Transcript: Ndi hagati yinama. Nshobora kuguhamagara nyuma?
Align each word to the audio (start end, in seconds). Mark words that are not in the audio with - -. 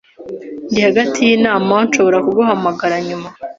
Ndi 0.69 0.79
hagati 0.87 1.19
yinama. 1.29 1.75
Nshobora 1.87 2.17
kuguhamagara 2.25 2.95
nyuma? 3.07 3.27